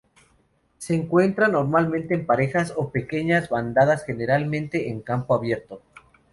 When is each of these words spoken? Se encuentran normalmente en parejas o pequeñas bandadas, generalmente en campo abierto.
Se 0.79 0.95
encuentran 0.95 1.51
normalmente 1.51 2.15
en 2.15 2.25
parejas 2.25 2.73
o 2.75 2.89
pequeñas 2.89 3.49
bandadas, 3.49 4.03
generalmente 4.03 4.89
en 4.89 5.01
campo 5.01 5.35
abierto. 5.35 5.83